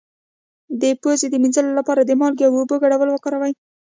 د 0.81 0.83
پوزې 1.01 1.27
د 1.29 1.35
مینځلو 1.43 1.71
لپاره 1.79 2.01
د 2.03 2.11
مالګې 2.21 2.43
او 2.47 2.53
اوبو 2.59 2.75
ګډول 2.83 3.09
وکاروئ 3.11 3.53